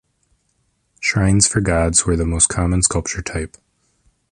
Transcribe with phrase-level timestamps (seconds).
[0.99, 3.55] Shrines for gods were the most common sculpture type.